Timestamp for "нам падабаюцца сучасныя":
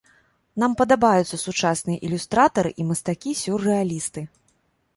0.61-2.01